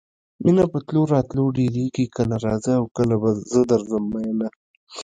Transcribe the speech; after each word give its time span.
مینه 0.43 0.65
په 0.71 0.77
تلو 0.87 1.01
راتلو 1.13 1.43
ډېرېږي 1.57 2.05
کله 2.15 2.35
راځه 2.45 2.73
او 2.79 2.85
کله 2.97 3.15
به 3.21 3.29
زه 3.51 3.61
درځم 3.71 4.03
میینه. 4.13 4.47